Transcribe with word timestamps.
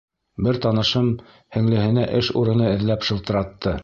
Бер 0.45 0.57
танышым 0.61 1.11
һеңлеһенә 1.57 2.05
эш 2.21 2.31
урыны 2.41 2.71
эҙләп 2.71 3.07
шылтыратты. 3.11 3.75